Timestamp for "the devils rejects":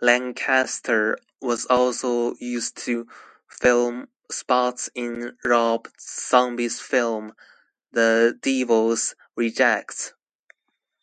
7.90-10.12